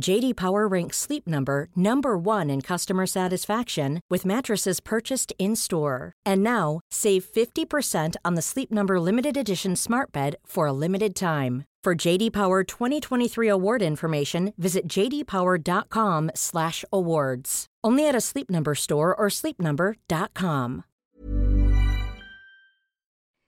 [0.00, 6.12] JD Power ranks Sleep Number number 1 in customer satisfaction with mattresses purchased in-store.
[6.24, 11.14] And now, save 50% on the Sleep Number limited edition Smart Bed for a limited
[11.14, 11.64] time.
[11.84, 17.66] For JD Power 2023 award information, visit jdpower.com/awards.
[17.84, 20.84] Only at a Sleep Number store or sleepnumber.com.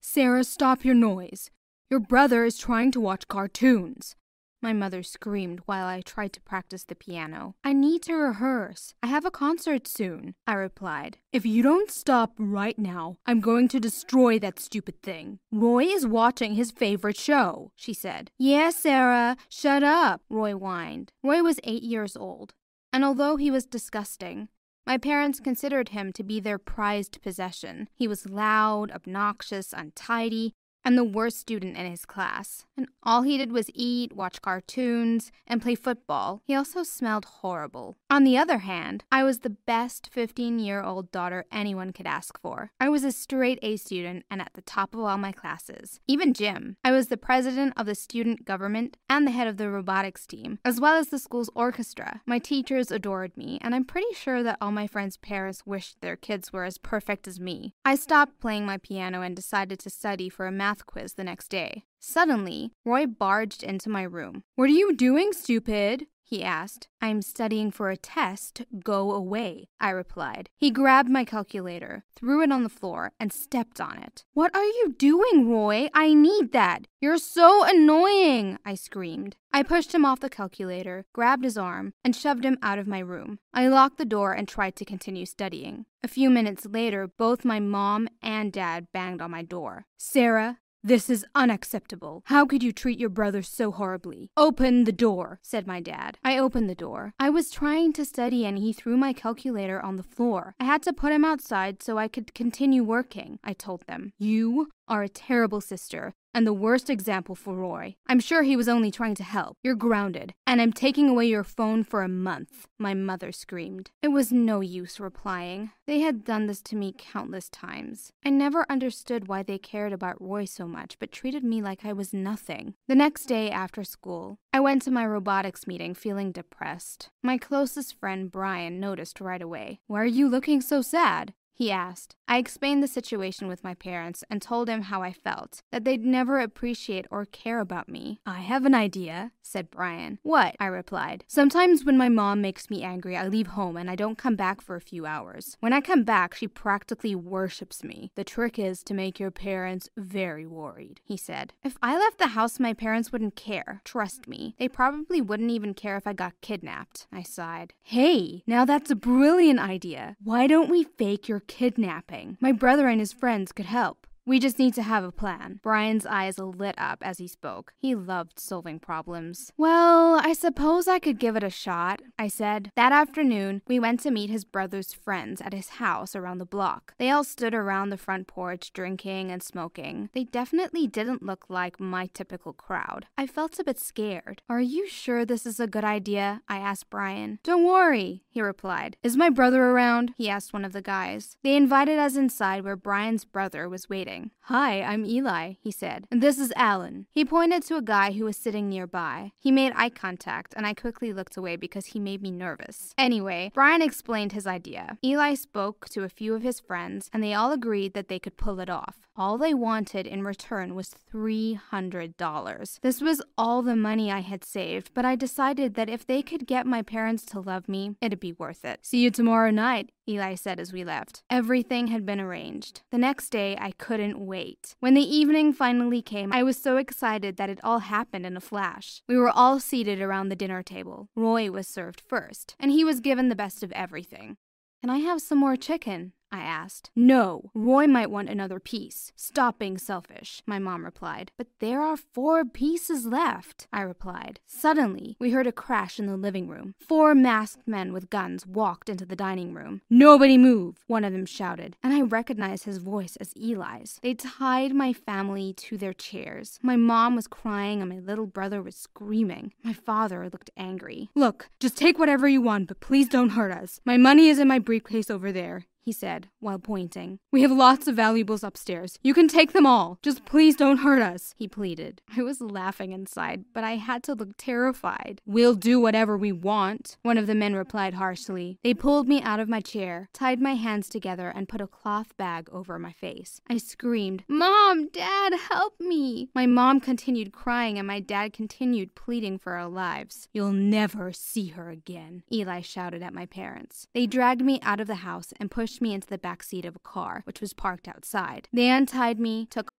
[0.00, 1.50] Sara, stop your noise.
[1.90, 4.14] Your brother is trying to watch cartoons.
[4.62, 7.54] My mother screamed while I tried to practice the piano.
[7.64, 8.94] I need to rehearse.
[9.02, 11.16] I have a concert soon, I replied.
[11.32, 15.38] If you don't stop right now, I'm going to destroy that stupid thing.
[15.50, 18.30] Roy is watching his favorite show, she said.
[18.38, 21.12] Yes, Sara, shut up, Roy whined.
[21.22, 22.52] Roy was eight years old,
[22.92, 24.48] and although he was disgusting,
[24.86, 27.88] my parents considered him to be their prized possession.
[27.94, 30.54] He was loud, obnoxious, untidy,
[30.84, 32.64] and the worst student in his class.
[32.76, 36.42] And all he did was eat, watch cartoons, and play football.
[36.44, 37.96] He also smelled horrible.
[38.08, 42.40] On the other hand, I was the best 15 year old daughter anyone could ask
[42.40, 42.70] for.
[42.80, 46.34] I was a straight A student and at the top of all my classes, even
[46.34, 46.76] gym.
[46.84, 50.58] I was the president of the student government and the head of the robotics team,
[50.64, 52.22] as well as the school's orchestra.
[52.26, 56.16] My teachers adored me, and I'm pretty sure that all my friends' parents wished their
[56.16, 57.74] kids were as perfect as me.
[57.84, 61.24] I stopped playing my piano and decided to study for a math math quiz the
[61.24, 61.82] next day.
[61.98, 64.44] Suddenly, Roy barged into my room.
[64.54, 66.06] What are you doing, stupid?
[66.30, 66.86] He asked.
[67.00, 68.62] I'm studying for a test.
[68.84, 70.48] Go away, I replied.
[70.56, 74.24] He grabbed my calculator, threw it on the floor, and stepped on it.
[74.32, 75.88] What are you doing, Roy?
[75.92, 76.86] I need that.
[77.00, 79.34] You're so annoying, I screamed.
[79.52, 83.00] I pushed him off the calculator, grabbed his arm, and shoved him out of my
[83.00, 83.40] room.
[83.52, 85.86] I locked the door and tried to continue studying.
[86.04, 89.86] A few minutes later, both my mom and dad banged on my door.
[89.96, 92.22] Sara, this is unacceptable.
[92.26, 94.30] How could you treat your brother so horribly?
[94.36, 96.18] Open the door, said my dad.
[96.24, 97.12] I opened the door.
[97.18, 100.54] I was trying to study and he threw my calculator on the floor.
[100.58, 104.12] I had to put him outside so I could continue working, I told them.
[104.18, 107.96] You are a terrible sister and the worst example for Roy.
[108.06, 109.56] I'm sure he was only trying to help.
[109.62, 113.90] You're grounded, and I'm taking away your phone for a month, my mother screamed.
[114.02, 115.70] It was no use replying.
[115.86, 118.12] They had done this to me countless times.
[118.24, 121.92] I never understood why they cared about Roy so much, but treated me like I
[121.92, 122.74] was nothing.
[122.86, 127.10] The next day after school, I went to my robotics meeting feeling depressed.
[127.22, 129.80] My closest friend Brian noticed right away.
[129.86, 131.34] Why are you looking so sad?
[131.60, 132.16] He asked.
[132.26, 136.04] I explained the situation with my parents and told him how I felt, that they'd
[136.04, 138.20] never appreciate or care about me.
[138.24, 140.20] I have an idea, said Brian.
[140.22, 140.56] What?
[140.58, 141.24] I replied.
[141.26, 144.62] Sometimes when my mom makes me angry, I leave home and I don't come back
[144.62, 145.58] for a few hours.
[145.60, 148.10] When I come back, she practically worships me.
[148.14, 151.52] The trick is to make your parents very worried, he said.
[151.62, 153.82] If I left the house, my parents wouldn't care.
[153.84, 154.54] Trust me.
[154.58, 157.06] They probably wouldn't even care if I got kidnapped.
[157.12, 157.74] I sighed.
[157.82, 160.16] Hey, now that's a brilliant idea.
[160.22, 162.38] Why don't we fake your kidnapping?
[162.40, 164.06] My brother and his friends could help.
[164.30, 165.58] We just need to have a plan.
[165.60, 167.72] Brian's eyes lit up as he spoke.
[167.76, 169.50] He loved solving problems.
[169.56, 172.70] Well, I suppose I could give it a shot, I said.
[172.76, 176.94] That afternoon, we went to meet his brother's friends at his house around the block.
[176.96, 180.10] They all stood around the front porch drinking and smoking.
[180.14, 183.06] They definitely didn't look like my typical crowd.
[183.18, 184.42] I felt a bit scared.
[184.48, 186.42] Are you sure this is a good idea?
[186.48, 187.40] I asked Brian.
[187.42, 188.96] Don't worry, he replied.
[189.02, 190.14] Is my brother around?
[190.16, 191.36] He asked one of the guys.
[191.42, 194.19] They invited us inside where Brian's brother was waiting.
[194.42, 196.06] Hi, I'm Eli, he said.
[196.10, 197.06] And this is Alan.
[197.10, 199.32] He pointed to a guy who was sitting nearby.
[199.38, 202.94] He made eye contact, and I quickly looked away because he made me nervous.
[202.98, 204.98] Anyway, Brian explained his idea.
[205.04, 208.36] Eli spoke to a few of his friends, and they all agreed that they could
[208.36, 209.08] pull it off.
[209.20, 212.80] All they wanted in return was $300.
[212.80, 216.46] This was all the money I had saved, but I decided that if they could
[216.46, 218.80] get my parents to love me, it'd be worth it.
[218.80, 221.22] See you tomorrow night, Eli said as we left.
[221.28, 222.80] Everything had been arranged.
[222.90, 224.74] The next day, I couldn't wait.
[224.80, 228.40] When the evening finally came, I was so excited that it all happened in a
[228.40, 229.02] flash.
[229.06, 231.10] We were all seated around the dinner table.
[231.14, 234.38] Roy was served first, and he was given the best of everything.
[234.80, 236.14] Can I have some more chicken?
[236.32, 236.90] I asked.
[236.94, 239.12] No, Roy might want another piece.
[239.16, 241.32] Stop being selfish, my mom replied.
[241.36, 244.40] But there are four pieces left, I replied.
[244.46, 246.74] Suddenly, we heard a crash in the living room.
[246.78, 249.82] Four masked men with guns walked into the dining room.
[249.90, 253.98] Nobody move, one of them shouted, and I recognized his voice as Eli's.
[254.02, 256.58] They tied my family to their chairs.
[256.62, 259.52] My mom was crying and my little brother was screaming.
[259.64, 261.10] My father looked angry.
[261.14, 263.80] Look, just take whatever you want, but please don't hurt us.
[263.84, 267.18] My money is in my briefcase over there he said, while pointing.
[267.32, 268.98] We have lots of valuables upstairs.
[269.02, 269.98] You can take them all.
[270.02, 272.02] Just please don't hurt us, he pleaded.
[272.16, 275.20] I was laughing inside, but I had to look terrified.
[275.24, 278.58] We'll do whatever we want, one of the men replied harshly.
[278.62, 282.16] They pulled me out of my chair, tied my hands together, and put a cloth
[282.16, 283.40] bag over my face.
[283.48, 286.28] I screamed, Mom, Dad, help me!
[286.34, 290.28] My mom continued crying, and my dad continued pleading for our lives.
[290.32, 293.86] You'll never see her again, Eli shouted at my parents.
[293.94, 296.64] They dragged me out of the house and pushed pushed me into the back seat
[296.64, 298.48] of a car, which was parked outside.
[298.52, 299.72] They untied me, took.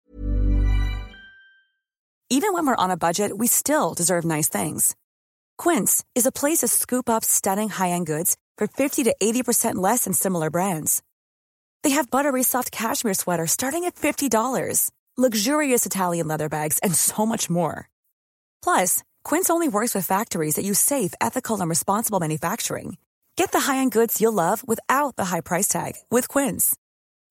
[2.29, 4.95] Even when we're on a budget, we still deserve nice things.
[5.57, 9.75] Quince is a place to scoop up stunning high end goods for 50 to 80%
[9.75, 11.03] less than similar brands.
[11.83, 17.25] They have buttery soft cashmere sweaters starting at $50, luxurious Italian leather bags, and so
[17.25, 17.89] much more.
[18.63, 22.97] Plus, Quince only works with factories that use safe, ethical, and responsible manufacturing.
[23.35, 26.75] Get the high-end goods you'll love without the high price tag with Quince.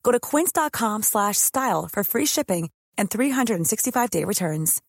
[0.03, 4.83] Go to quince.com slash style for free shipping and 365-day returns.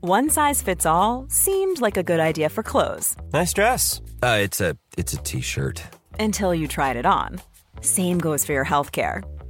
[0.00, 3.16] One size fits all seemed like a good idea for clothes.
[3.32, 4.00] Nice dress.
[4.22, 5.82] Uh, it's a it's a t-shirt.
[6.20, 7.40] Until you tried it on.
[7.80, 9.22] Same goes for your health care.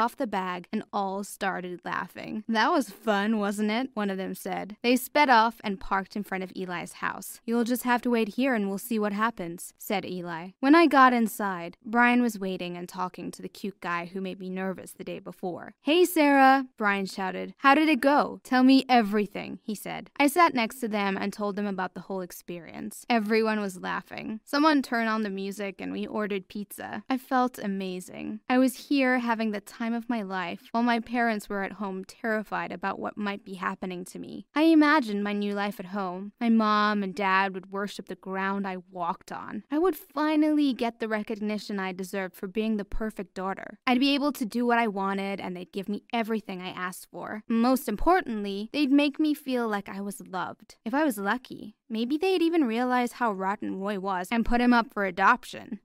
[0.00, 2.44] off the bag and all started laughing.
[2.48, 3.90] That was fun, wasn't it?
[3.94, 4.76] One of them said.
[4.82, 7.40] They sped off and parked in front of Eli's house.
[7.44, 10.50] You'll just have to wait here and we'll see what happens, said Eli.
[10.60, 14.40] When I got inside, Brian was waiting and talking to the cute guy who made
[14.40, 15.74] me nervous the day before.
[15.82, 17.54] Hey, Sara, Brian shouted.
[17.58, 18.40] How did it go?
[18.44, 20.10] Tell me everything, he said.
[20.18, 23.04] I sat next to them and told them about the whole experience.
[23.08, 24.40] Everyone was laughing.
[24.44, 27.04] Someone turned on the music and we ordered pizza.
[27.08, 28.40] I felt amazing.
[28.48, 31.72] I was here having the time time of my life while my parents were at
[31.72, 34.46] home terrified about what might be happening to me.
[34.54, 36.32] I imagined my new life at home.
[36.40, 39.64] My mom and dad would worship the ground I walked on.
[39.70, 43.78] I would finally get the recognition I deserved for being the perfect daughter.
[43.86, 47.08] I'd be able to do what I wanted and they'd give me everything I asked
[47.10, 47.42] for.
[47.48, 50.76] Most importantly, they'd make me feel like I was loved.
[50.84, 54.72] If I was lucky, maybe they'd even realize how rotten Roy was and put him
[54.72, 55.80] up for adoption.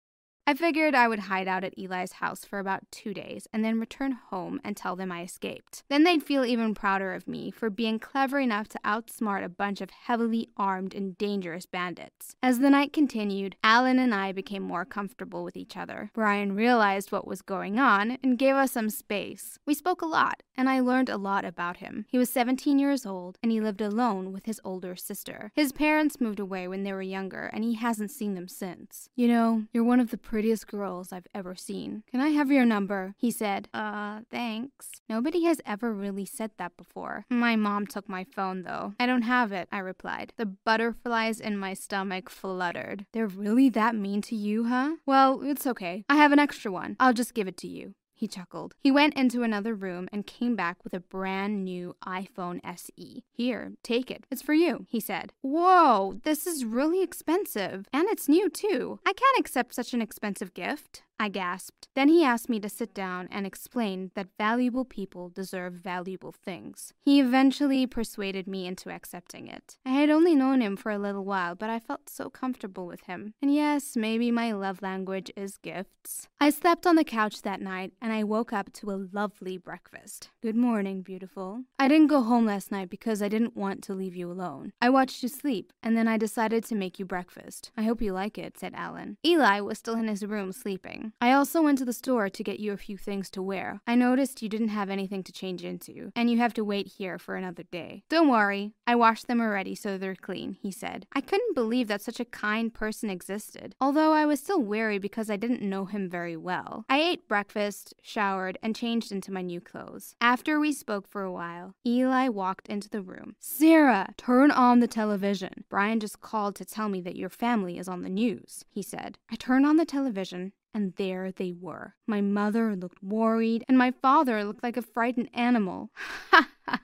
[0.46, 3.80] I figured I would hide out at Eli's house for about two days and then
[3.80, 5.84] return home and tell them I escaped.
[5.88, 9.80] Then they'd feel even prouder of me for being clever enough to outsmart a bunch
[9.80, 12.36] of heavily armed and dangerous bandits.
[12.42, 16.10] As the night continued, Alan and I became more comfortable with each other.
[16.12, 19.58] Brian realized what was going on and gave us some space.
[19.64, 22.04] We spoke a lot, and I learned a lot about him.
[22.08, 25.52] He was 17 years old and he lived alone with his older sister.
[25.54, 29.08] His parents moved away when they were younger, and he hasn't seen them since.
[29.16, 32.02] You know, you're one of the prettiest girls I've ever seen.
[32.10, 33.14] Can I have your number?
[33.16, 33.68] He said.
[33.72, 34.88] Uh, thanks.
[35.08, 37.24] Nobody has ever really said that before.
[37.30, 38.94] My mom took my phone though.
[38.98, 40.32] I don't have it, I replied.
[40.36, 43.06] The butterflies in my stomach fluttered.
[43.12, 44.96] They're really that mean to you, huh?
[45.06, 46.04] Well, it's okay.
[46.08, 46.96] I have an extra one.
[46.98, 47.94] I'll just give it to you.
[48.24, 48.74] He chuckled.
[48.80, 53.22] He went into another room and came back with a brand new iPhone SE.
[53.30, 54.24] Here, take it.
[54.30, 55.34] It's for you, he said.
[55.42, 57.86] Whoa, this is really expensive.
[57.92, 58.98] And it's new, too.
[59.04, 61.02] I can't accept such an expensive gift.
[61.18, 61.88] I gasped.
[61.94, 66.92] Then he asked me to sit down and explain that valuable people deserve valuable things.
[67.04, 69.78] He eventually persuaded me into accepting it.
[69.86, 73.02] I had only known him for a little while, but I felt so comfortable with
[73.02, 73.34] him.
[73.40, 76.28] And yes, maybe my love language is gifts.
[76.40, 80.30] I slept on the couch that night and I woke up to a lovely breakfast.
[80.42, 81.62] Good morning, beautiful.
[81.78, 84.72] I didn't go home last night because I didn't want to leave you alone.
[84.82, 87.70] I watched you sleep and then I decided to make you breakfast.
[87.76, 89.16] I hope you like it, said Alan.
[89.24, 91.03] Eli was still in his room sleeping.
[91.20, 93.80] I also went to the store to get you a few things to wear.
[93.86, 97.18] I noticed you didn't have anything to change into, and you have to wait here
[97.18, 98.04] for another day.
[98.08, 101.06] Don't worry, I washed them already so they're clean, he said.
[101.12, 105.30] I couldn't believe that such a kind person existed, although I was still wary because
[105.30, 106.84] I didn't know him very well.
[106.88, 110.16] I ate breakfast, showered, and changed into my new clothes.
[110.20, 113.36] After we spoke for a while, Eli walked into the room.
[113.40, 115.64] Sara, turn on the television.
[115.68, 119.18] Brian just called to tell me that your family is on the news, he said.
[119.30, 121.94] I turned on the television and there they were.
[122.06, 125.90] My mother looked worried, and my father looked like a frightened animal.
[126.30, 126.80] Ha ha.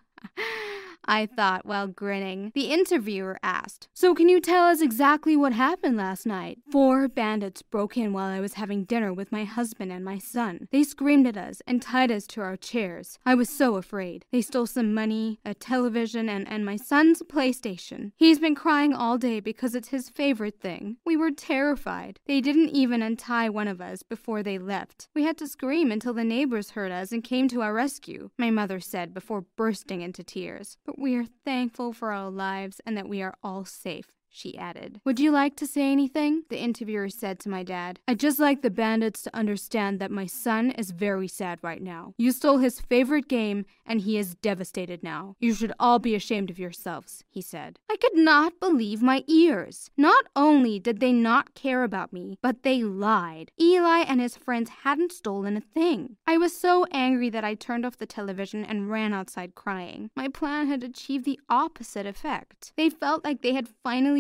[1.10, 2.52] I thought while grinning.
[2.54, 6.60] The interviewer asked, So can you tell us exactly what happened last night?
[6.70, 10.68] Four bandits broke in while I was having dinner with my husband and my son.
[10.70, 13.18] They screamed at us and tied us to our chairs.
[13.26, 14.24] I was so afraid.
[14.30, 18.12] They stole some money, a television, and, and my son's PlayStation.
[18.16, 20.98] He's been crying all day because it's his favorite thing.
[21.04, 22.20] We were terrified.
[22.26, 25.08] They didn't even untie one of us before they left.
[25.12, 28.50] We had to scream until the neighbors heard us and came to our rescue, my
[28.50, 30.78] mother said before bursting into tears.
[30.86, 35.00] But we are thankful for our lives and that we are all safe she added.
[35.04, 36.44] Would you like to say anything?
[36.48, 37.98] The interviewer said to my dad.
[38.06, 42.14] I'd just like the bandits to understand that my son is very sad right now.
[42.16, 45.34] You stole his favorite game, and he is devastated now.
[45.40, 47.78] You should all be ashamed of yourselves, he said.
[47.90, 49.90] I could not believe my ears.
[49.96, 53.50] Not only did they not care about me, but they lied.
[53.60, 56.16] Eli and his friends hadn't stolen a thing.
[56.26, 60.10] I was so angry that I turned off the television and ran outside crying.
[60.14, 62.72] My plan had achieved the opposite effect.
[62.76, 63.68] They felt like they had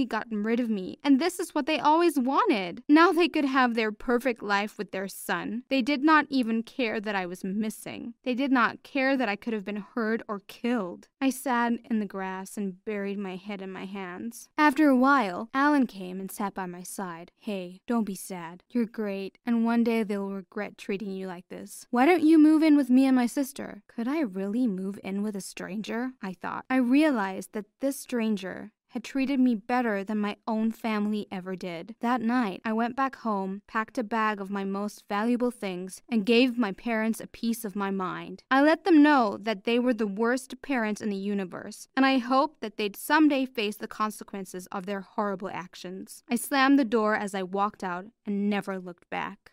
[0.00, 2.82] finally gotten rid of me, and this is what they always wanted.
[2.88, 5.64] Now they could have their perfect life with their son.
[5.68, 8.14] They did not even care that I was missing.
[8.24, 11.08] They did not care that I could have been hurt or killed.
[11.20, 14.48] I sat in the grass and buried my head in my hands.
[14.56, 17.30] After a while, Alan came and sat by my side.
[17.38, 18.62] Hey, don't be sad.
[18.70, 21.86] You're great, and one day they'll regret treating you like this.
[21.90, 23.82] Why don't you move in with me and my sister?
[23.88, 26.12] Could I really move in with a stranger?
[26.22, 26.64] I thought.
[26.70, 31.94] I realized that this stranger had treated me better than my own family ever did.
[32.00, 36.26] That night, I went back home, packed a bag of my most valuable things, and
[36.26, 38.42] gave my parents a piece of my mind.
[38.50, 42.18] I let them know that they were the worst parents in the universe, and I
[42.18, 46.22] hoped that they'd someday face the consequences of their horrible actions.
[46.28, 49.52] I slammed the door as I walked out and never looked back.